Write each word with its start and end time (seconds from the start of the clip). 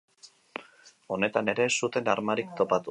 Honetan 1.17 1.53
ere 1.55 1.69
ez 1.71 1.77
zuten 1.83 2.13
armarik 2.17 2.57
topatu. 2.61 2.79